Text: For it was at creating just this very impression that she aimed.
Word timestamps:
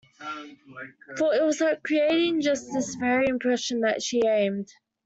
For 1.19 1.35
it 1.35 1.43
was 1.45 1.61
at 1.61 1.83
creating 1.83 2.41
just 2.41 2.73
this 2.73 2.95
very 2.95 3.27
impression 3.27 3.81
that 3.81 4.01
she 4.01 4.23
aimed. 4.25 4.67